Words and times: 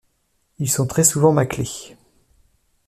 Ils 0.57 0.67
sont 0.71 0.87
très 0.87 1.03
souvent 1.03 1.31
maclés. 1.31 1.95